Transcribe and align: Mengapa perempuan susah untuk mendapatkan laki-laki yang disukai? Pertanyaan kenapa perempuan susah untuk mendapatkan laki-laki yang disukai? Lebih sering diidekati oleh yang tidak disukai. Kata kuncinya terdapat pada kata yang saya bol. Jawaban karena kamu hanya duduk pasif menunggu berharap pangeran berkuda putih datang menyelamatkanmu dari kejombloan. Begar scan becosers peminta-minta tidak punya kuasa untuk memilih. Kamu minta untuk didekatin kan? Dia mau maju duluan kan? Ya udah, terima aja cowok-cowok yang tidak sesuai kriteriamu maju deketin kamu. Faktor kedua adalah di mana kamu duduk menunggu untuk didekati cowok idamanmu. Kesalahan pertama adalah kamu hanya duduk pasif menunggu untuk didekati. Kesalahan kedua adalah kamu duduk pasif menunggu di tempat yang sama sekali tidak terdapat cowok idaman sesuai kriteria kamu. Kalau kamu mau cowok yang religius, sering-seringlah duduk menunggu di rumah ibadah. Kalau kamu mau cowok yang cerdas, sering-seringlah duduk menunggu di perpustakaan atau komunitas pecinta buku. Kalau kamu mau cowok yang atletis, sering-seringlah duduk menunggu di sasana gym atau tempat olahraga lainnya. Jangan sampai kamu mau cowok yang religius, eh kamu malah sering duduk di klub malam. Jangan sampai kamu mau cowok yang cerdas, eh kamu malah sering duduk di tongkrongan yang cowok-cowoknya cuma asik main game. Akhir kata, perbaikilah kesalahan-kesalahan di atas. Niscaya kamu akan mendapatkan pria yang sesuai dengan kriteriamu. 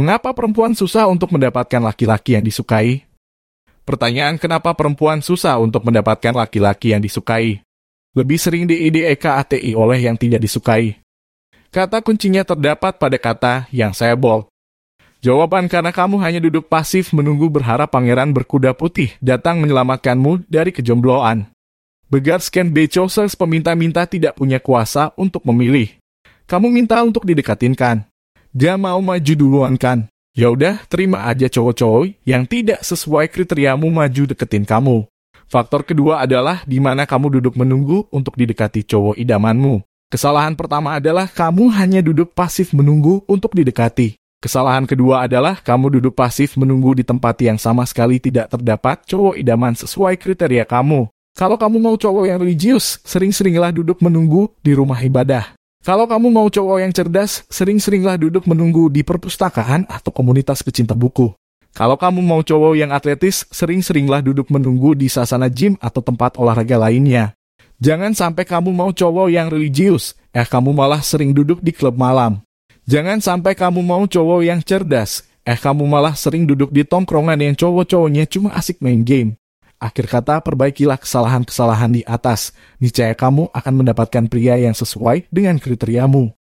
Mengapa 0.00 0.32
perempuan 0.32 0.72
susah 0.72 1.12
untuk 1.12 1.28
mendapatkan 1.36 1.76
laki-laki 1.76 2.32
yang 2.32 2.40
disukai? 2.40 3.04
Pertanyaan 3.84 4.40
kenapa 4.40 4.72
perempuan 4.72 5.20
susah 5.20 5.60
untuk 5.60 5.84
mendapatkan 5.84 6.32
laki-laki 6.32 6.96
yang 6.96 7.04
disukai? 7.04 7.60
Lebih 8.16 8.40
sering 8.40 8.64
diidekati 8.64 9.76
oleh 9.76 10.00
yang 10.00 10.16
tidak 10.16 10.40
disukai. 10.40 10.96
Kata 11.68 12.00
kuncinya 12.00 12.48
terdapat 12.48 12.96
pada 12.96 13.20
kata 13.20 13.68
yang 13.76 13.92
saya 13.92 14.16
bol. 14.16 14.48
Jawaban 15.20 15.68
karena 15.68 15.92
kamu 15.92 16.16
hanya 16.24 16.40
duduk 16.40 16.72
pasif 16.72 17.12
menunggu 17.12 17.52
berharap 17.52 17.92
pangeran 17.92 18.32
berkuda 18.32 18.72
putih 18.72 19.12
datang 19.20 19.60
menyelamatkanmu 19.60 20.48
dari 20.48 20.72
kejombloan. 20.72 21.44
Begar 22.08 22.40
scan 22.40 22.72
becosers 22.72 23.36
peminta-minta 23.36 24.08
tidak 24.08 24.40
punya 24.40 24.64
kuasa 24.64 25.12
untuk 25.20 25.44
memilih. 25.44 25.92
Kamu 26.48 26.72
minta 26.72 27.04
untuk 27.04 27.28
didekatin 27.28 27.76
kan? 27.76 28.09
Dia 28.50 28.74
mau 28.74 28.98
maju 28.98 29.32
duluan 29.38 29.78
kan? 29.78 30.10
Ya 30.34 30.50
udah, 30.50 30.82
terima 30.90 31.22
aja 31.30 31.46
cowok-cowok 31.46 32.26
yang 32.26 32.50
tidak 32.50 32.82
sesuai 32.82 33.30
kriteriamu 33.30 33.86
maju 33.86 34.26
deketin 34.26 34.66
kamu. 34.66 35.06
Faktor 35.46 35.86
kedua 35.86 36.22
adalah 36.26 36.66
di 36.66 36.82
mana 36.82 37.06
kamu 37.06 37.38
duduk 37.38 37.54
menunggu 37.54 38.10
untuk 38.10 38.34
didekati 38.34 38.82
cowok 38.86 39.18
idamanmu. 39.22 39.86
Kesalahan 40.10 40.58
pertama 40.58 40.98
adalah 40.98 41.30
kamu 41.30 41.70
hanya 41.78 42.02
duduk 42.02 42.34
pasif 42.34 42.74
menunggu 42.74 43.22
untuk 43.30 43.54
didekati. 43.54 44.18
Kesalahan 44.42 44.82
kedua 44.82 45.30
adalah 45.30 45.62
kamu 45.62 46.02
duduk 46.02 46.18
pasif 46.18 46.58
menunggu 46.58 46.98
di 46.98 47.06
tempat 47.06 47.38
yang 47.46 47.54
sama 47.54 47.86
sekali 47.86 48.18
tidak 48.18 48.50
terdapat 48.50 49.06
cowok 49.06 49.38
idaman 49.38 49.78
sesuai 49.78 50.18
kriteria 50.18 50.66
kamu. 50.66 51.06
Kalau 51.38 51.54
kamu 51.54 51.78
mau 51.78 51.94
cowok 51.94 52.26
yang 52.26 52.42
religius, 52.42 52.98
sering-seringlah 53.06 53.70
duduk 53.70 54.02
menunggu 54.02 54.50
di 54.58 54.74
rumah 54.74 54.98
ibadah. 54.98 55.59
Kalau 55.80 56.04
kamu 56.04 56.28
mau 56.28 56.44
cowok 56.52 56.84
yang 56.84 56.92
cerdas, 56.92 57.40
sering-seringlah 57.48 58.20
duduk 58.20 58.44
menunggu 58.44 58.92
di 58.92 59.00
perpustakaan 59.00 59.88
atau 59.88 60.12
komunitas 60.12 60.60
pecinta 60.60 60.92
buku. 60.92 61.32
Kalau 61.72 61.96
kamu 61.96 62.20
mau 62.20 62.44
cowok 62.44 62.76
yang 62.76 62.92
atletis, 62.92 63.48
sering-seringlah 63.48 64.20
duduk 64.20 64.52
menunggu 64.52 64.92
di 64.92 65.08
sasana 65.08 65.48
gym 65.48 65.80
atau 65.80 66.04
tempat 66.04 66.36
olahraga 66.36 66.76
lainnya. 66.76 67.32
Jangan 67.80 68.12
sampai 68.12 68.44
kamu 68.44 68.76
mau 68.76 68.92
cowok 68.92 69.32
yang 69.32 69.48
religius, 69.48 70.12
eh 70.36 70.44
kamu 70.44 70.76
malah 70.76 71.00
sering 71.00 71.32
duduk 71.32 71.64
di 71.64 71.72
klub 71.72 71.96
malam. 71.96 72.44
Jangan 72.84 73.24
sampai 73.24 73.56
kamu 73.56 73.80
mau 73.80 74.04
cowok 74.04 74.44
yang 74.44 74.60
cerdas, 74.60 75.24
eh 75.48 75.56
kamu 75.56 75.88
malah 75.88 76.12
sering 76.12 76.44
duduk 76.44 76.68
di 76.76 76.84
tongkrongan 76.84 77.40
yang 77.40 77.56
cowok-cowoknya 77.56 78.28
cuma 78.28 78.52
asik 78.52 78.84
main 78.84 79.00
game. 79.00 79.39
Akhir 79.80 80.12
kata, 80.12 80.44
perbaikilah 80.44 81.00
kesalahan-kesalahan 81.00 81.88
di 81.96 82.02
atas. 82.04 82.52
Niscaya 82.84 83.16
kamu 83.16 83.48
akan 83.48 83.74
mendapatkan 83.80 84.28
pria 84.28 84.60
yang 84.60 84.76
sesuai 84.76 85.32
dengan 85.32 85.56
kriteriamu. 85.56 86.39